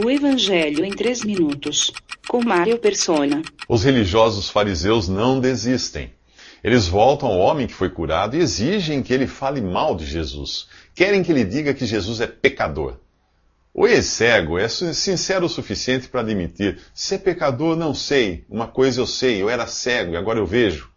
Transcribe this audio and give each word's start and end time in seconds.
O 0.00 0.08
Evangelho 0.08 0.84
em 0.84 0.92
3 0.92 1.24
minutos. 1.24 1.92
Com 2.28 2.40
Mário 2.40 2.78
Persona. 2.78 3.42
Os 3.68 3.82
religiosos 3.82 4.48
fariseus 4.48 5.08
não 5.08 5.40
desistem. 5.40 6.12
Eles 6.62 6.86
voltam 6.86 7.28
ao 7.28 7.38
homem 7.38 7.66
que 7.66 7.74
foi 7.74 7.90
curado 7.90 8.36
e 8.36 8.38
exigem 8.38 9.02
que 9.02 9.12
ele 9.12 9.26
fale 9.26 9.60
mal 9.60 9.96
de 9.96 10.06
Jesus. 10.06 10.68
Querem 10.94 11.24
que 11.24 11.32
ele 11.32 11.42
diga 11.44 11.74
que 11.74 11.84
Jesus 11.84 12.20
é 12.20 12.28
pecador. 12.28 13.00
O 13.74 13.88
ex-cego 13.88 14.56
é 14.56 14.68
sincero 14.68 15.46
o 15.46 15.48
suficiente 15.48 16.06
para 16.06 16.20
admitir: 16.20 16.78
ser 16.94 17.18
pecador 17.18 17.74
não 17.74 17.92
sei, 17.92 18.44
uma 18.48 18.68
coisa 18.68 19.00
eu 19.00 19.06
sei, 19.06 19.42
eu 19.42 19.50
era 19.50 19.66
cego 19.66 20.12
e 20.12 20.16
agora 20.16 20.38
eu 20.38 20.46
vejo. 20.46 20.92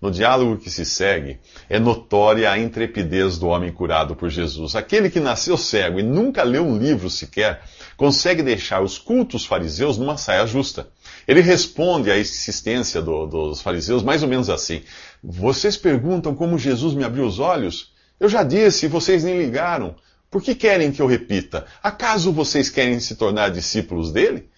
No 0.00 0.12
diálogo 0.12 0.58
que 0.58 0.70
se 0.70 0.84
segue, 0.84 1.40
é 1.68 1.76
notória 1.76 2.48
a 2.52 2.56
intrepidez 2.56 3.36
do 3.36 3.48
homem 3.48 3.72
curado 3.72 4.14
por 4.14 4.30
Jesus. 4.30 4.76
Aquele 4.76 5.10
que 5.10 5.18
nasceu 5.18 5.56
cego 5.56 5.98
e 5.98 6.04
nunca 6.04 6.44
leu 6.44 6.64
um 6.64 6.78
livro 6.78 7.10
sequer, 7.10 7.62
consegue 7.96 8.40
deixar 8.40 8.80
os 8.80 8.96
cultos 8.96 9.44
fariseus 9.44 9.98
numa 9.98 10.16
saia 10.16 10.46
justa. 10.46 10.86
Ele 11.26 11.40
responde 11.40 12.12
à 12.12 12.18
insistência 12.18 13.02
do, 13.02 13.26
dos 13.26 13.60
fariseus 13.60 14.04
mais 14.04 14.22
ou 14.22 14.28
menos 14.28 14.48
assim: 14.48 14.82
Vocês 15.20 15.76
perguntam 15.76 16.32
como 16.32 16.56
Jesus 16.56 16.94
me 16.94 17.02
abriu 17.02 17.26
os 17.26 17.40
olhos? 17.40 17.92
Eu 18.20 18.28
já 18.28 18.44
disse 18.44 18.86
vocês 18.86 19.24
nem 19.24 19.36
ligaram. 19.36 19.96
Por 20.30 20.42
que 20.42 20.54
querem 20.54 20.92
que 20.92 21.02
eu 21.02 21.06
repita? 21.06 21.66
Acaso 21.82 22.32
vocês 22.32 22.70
querem 22.70 23.00
se 23.00 23.16
tornar 23.16 23.48
discípulos 23.48 24.12
dele? 24.12 24.48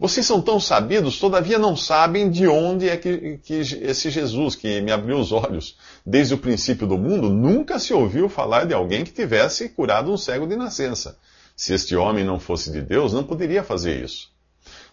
Vocês 0.00 0.24
são 0.24 0.40
tão 0.40 0.58
sabidos, 0.58 1.18
todavia 1.18 1.58
não 1.58 1.76
sabem 1.76 2.30
de 2.30 2.48
onde 2.48 2.88
é 2.88 2.96
que, 2.96 3.36
que, 3.44 3.52
esse 3.52 4.08
Jesus 4.08 4.54
que 4.54 4.80
me 4.80 4.90
abriu 4.90 5.18
os 5.18 5.30
olhos 5.30 5.76
desde 6.06 6.32
o 6.32 6.38
princípio 6.38 6.86
do 6.86 6.96
mundo, 6.96 7.28
nunca 7.28 7.78
se 7.78 7.92
ouviu 7.92 8.26
falar 8.26 8.64
de 8.64 8.72
alguém 8.72 9.04
que 9.04 9.12
tivesse 9.12 9.68
curado 9.68 10.10
um 10.10 10.16
cego 10.16 10.46
de 10.46 10.56
nascença. 10.56 11.18
Se 11.54 11.74
este 11.74 11.94
homem 11.94 12.24
não 12.24 12.40
fosse 12.40 12.72
de 12.72 12.80
Deus, 12.80 13.12
não 13.12 13.22
poderia 13.22 13.62
fazer 13.62 14.02
isso. 14.02 14.30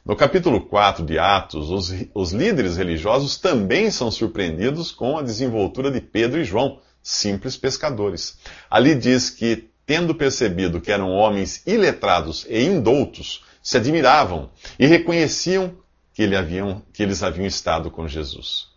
No 0.06 0.14
capítulo 0.14 0.60
4 0.68 1.06
de 1.06 1.18
Atos, 1.18 1.70
os, 1.70 1.94
os 2.14 2.34
líderes 2.34 2.76
religiosos 2.76 3.38
também 3.38 3.90
são 3.90 4.12
surpreendidos 4.12 4.92
com 4.92 5.18
a 5.18 5.22
desenvoltura 5.22 5.90
de 5.90 6.02
Pedro 6.02 6.42
e 6.42 6.44
João, 6.44 6.82
simples 7.02 7.56
pescadores. 7.56 8.38
Ali 8.70 8.94
diz 8.94 9.30
que, 9.30 9.70
tendo 9.88 10.14
percebido 10.14 10.82
que 10.82 10.92
eram 10.92 11.10
homens 11.10 11.64
iletrados 11.66 12.46
e 12.50 12.62
indoutos, 12.62 13.46
se 13.64 13.78
admiravam 13.78 14.52
e 14.78 14.86
reconheciam 14.86 15.74
que, 16.14 16.22
ele 16.22 16.36
haviam, 16.36 16.84
que 16.92 17.02
eles 17.02 17.24
haviam 17.24 17.48
estado 17.48 17.90
com 17.90 18.06
Jesus. 18.06 18.68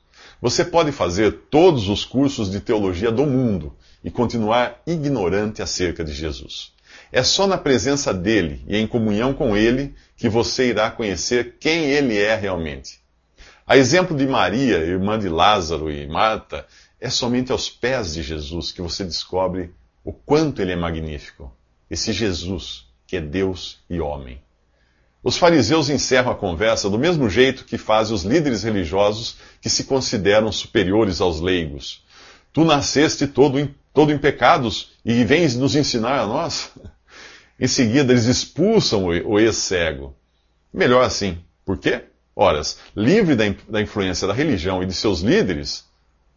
Você 0.41 0.65
pode 0.65 0.93
fazer 0.93 1.33
todos 1.51 1.89
os 1.89 2.05
cursos 2.05 2.49
de 2.49 2.61
teologia 2.61 3.11
do 3.11 3.27
mundo 3.27 3.77
e 4.05 4.11
continuar 4.11 4.81
ignorante 4.87 5.61
acerca 5.61 6.05
de 6.05 6.13
Jesus. 6.13 6.73
É 7.13 7.25
só 7.25 7.45
na 7.47 7.59
presença 7.59 8.15
dele 8.15 8.65
e 8.69 8.77
em 8.77 8.87
comunhão 8.87 9.35
com 9.35 9.57
ele 9.57 9.95
que 10.17 10.29
você 10.29 10.69
irá 10.69 10.93
conhecer 10.93 11.57
quem 11.59 11.87
ele 11.87 12.17
é 12.17 12.37
realmente. 12.37 13.01
A 13.67 13.77
exemplo 13.77 14.17
de 14.17 14.27
Maria, 14.27 14.79
irmã 14.79 15.19
de 15.19 15.29
Lázaro 15.29 15.91
e 15.91 16.07
Marta, 16.07 16.65
é 17.01 17.11
somente 17.11 17.51
aos 17.51 17.69
pés 17.69 18.15
de 18.15 18.23
Jesus 18.23 18.71
que 18.71 18.81
você 18.81 19.05
descobre 19.05 19.73
o 20.05 20.13
quanto 20.13 20.63
ele 20.63 20.73
é 20.73 20.77
magnífico. 20.77 21.53
Esse 21.91 22.13
Jesus 22.13 22.87
que 23.11 23.17
é 23.17 23.21
Deus 23.21 23.81
e 23.91 24.01
homem. 24.01 24.41
Os 25.23 25.37
fariseus 25.37 25.91
encerram 25.91 26.31
a 26.31 26.37
conversa 26.37 26.89
do 26.89 26.97
mesmo 26.97 27.29
jeito 27.29 27.65
que 27.65 27.77
fazem 27.77 28.15
os 28.15 28.23
líderes 28.23 28.63
religiosos 28.63 29.37
que 29.61 29.69
se 29.69 29.83
consideram 29.83 30.53
superiores 30.53 31.21
aos 31.21 31.41
leigos. 31.41 32.05
Tu 32.53 32.65
nasceste 32.65 33.27
todo 33.27 33.59
em, 33.59 33.75
todo 33.93 34.13
em 34.13 34.19
pecados 34.19 34.93
e 35.05 35.25
vens 35.25 35.57
nos 35.57 35.75
ensinar 35.75 36.21
a 36.21 36.27
nós? 36.27 36.71
Em 37.59 37.67
seguida, 37.67 38.11
eles 38.11 38.25
expulsam 38.25 39.05
o 39.05 39.39
ex-cego. 39.39 40.17
Melhor 40.73 41.05
assim. 41.05 41.37
Por 41.63 41.77
quê? 41.77 42.05
Horas, 42.35 42.79
livre 42.97 43.35
da, 43.35 43.45
da 43.69 43.83
influência 43.83 44.27
da 44.27 44.33
religião 44.33 44.83
e 44.83 44.87
de 44.87 44.95
seus 44.95 45.21
líderes, 45.21 45.85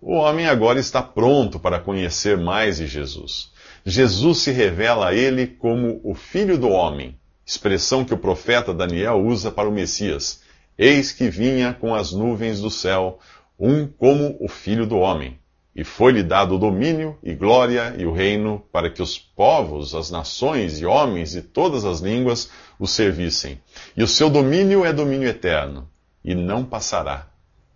o 0.02 0.16
homem 0.16 0.48
agora 0.48 0.82
está 0.82 1.02
pronto 1.02 1.58
para 1.58 1.80
conhecer 1.80 2.38
mais 2.38 2.76
de 2.76 2.88
Jesus. 2.88 3.53
Jesus 3.86 4.40
se 4.40 4.52
revela 4.52 5.10
a 5.10 5.14
ele 5.14 5.48
como 5.48 6.00
o 6.04 6.14
Filho 6.14 6.58
do 6.58 6.70
Homem 6.70 7.18
expressão 7.46 8.06
que 8.06 8.14
o 8.14 8.18
profeta 8.18 8.74
Daniel 8.74 9.24
usa 9.26 9.52
para 9.52 9.68
o 9.68 9.72
Messias. 9.72 10.42
Eis 10.78 11.12
que 11.12 11.30
vinha 11.30 11.74
com 11.74 11.94
as 11.94 12.12
nuvens 12.12 12.62
do 12.62 12.70
céu, 12.70 13.20
um 13.60 13.88
como 13.88 14.38
o 14.40 14.48
filho 14.48 14.88
do 14.88 14.98
homem. 14.98 15.38
E 15.76 15.84
foi-lhe 15.84 16.24
dado 16.24 16.56
o 16.56 16.60
domínio 16.60 17.18
e 17.24 17.34
glória 17.34 17.96
e 17.98 18.06
o 18.06 18.14
reino 18.14 18.64
para 18.72 18.90
que 18.90 19.02
os 19.02 19.18
povos, 19.18 19.96
as 19.96 20.12
nações 20.12 20.80
e 20.80 20.86
homens 20.86 21.32
de 21.32 21.42
todas 21.42 21.84
as 21.84 22.00
línguas 22.00 22.50
o 22.80 22.88
servissem. 22.88 23.60
E 23.98 24.04
o 24.04 24.08
seu 24.08 24.30
domínio 24.30 24.86
é 24.86 24.94
domínio 24.94 25.28
eterno, 25.28 25.90
e 26.24 26.36
não 26.36 26.64
passará. 26.64 27.28